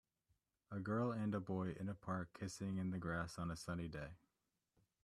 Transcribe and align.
A 0.71 0.79
girl 0.79 1.11
and 1.11 1.35
a 1.35 1.39
boy 1.39 1.75
in 1.79 1.87
a 1.87 1.93
park 1.93 2.33
kissing 2.33 2.77
in 2.79 2.89
the 2.89 2.97
grass 2.97 3.37
on 3.37 3.51
a 3.51 3.55
sunny 3.55 3.87
day 3.87 4.07